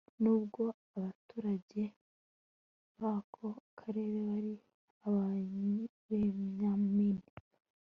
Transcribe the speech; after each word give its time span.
n'ubwo 0.21 0.63
abaturage 0.97 1.81
b'ako 2.99 3.47
karere 3.79 4.19
bari 4.27 4.53
ababenyamini 5.07 7.25